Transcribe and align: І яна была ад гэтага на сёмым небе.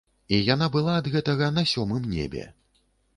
І 0.35 0.37
яна 0.53 0.69
была 0.75 0.95
ад 1.01 1.09
гэтага 1.15 1.49
на 1.57 1.63
сёмым 1.73 2.09
небе. 2.15 2.47